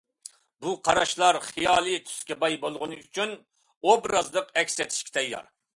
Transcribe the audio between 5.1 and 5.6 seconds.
تەييار.